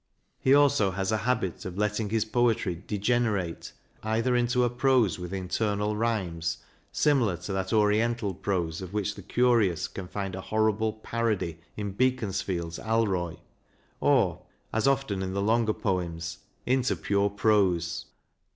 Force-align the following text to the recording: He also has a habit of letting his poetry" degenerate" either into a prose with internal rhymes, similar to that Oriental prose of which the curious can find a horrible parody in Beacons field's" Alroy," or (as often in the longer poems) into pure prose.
He 0.39 0.55
also 0.55 0.89
has 0.89 1.11
a 1.11 1.17
habit 1.29 1.63
of 1.63 1.77
letting 1.77 2.09
his 2.09 2.25
poetry" 2.25 2.73
degenerate" 2.97 3.71
either 4.01 4.35
into 4.35 4.63
a 4.63 4.69
prose 4.71 5.19
with 5.19 5.31
internal 5.31 5.95
rhymes, 5.95 6.57
similar 6.91 7.37
to 7.37 7.53
that 7.53 7.71
Oriental 7.71 8.33
prose 8.33 8.81
of 8.81 8.93
which 8.93 9.13
the 9.13 9.21
curious 9.21 9.87
can 9.87 10.07
find 10.07 10.33
a 10.33 10.41
horrible 10.41 10.93
parody 10.93 11.59
in 11.77 11.91
Beacons 11.91 12.41
field's" 12.41 12.79
Alroy," 12.93 13.37
or 13.99 14.41
(as 14.73 14.87
often 14.87 15.21
in 15.21 15.33
the 15.35 15.39
longer 15.39 15.71
poems) 15.71 16.39
into 16.65 16.95
pure 16.95 17.29
prose. 17.29 18.07